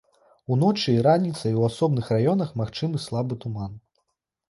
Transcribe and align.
Уночы 0.55 0.95
і 0.95 1.03
раніцай 1.09 1.51
у 1.61 1.67
асобных 1.69 2.11
раёнах 2.17 2.49
магчымы 2.65 3.07
слабы 3.09 3.43
туман. 3.45 3.83